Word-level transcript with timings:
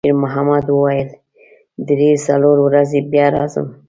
شېرمحمد 0.05 0.65
وویل: 0.71 1.09
«درې، 1.87 2.09
څلور 2.27 2.57
ورځې 2.67 2.99
بیا 3.11 3.25
راځم.» 3.35 3.67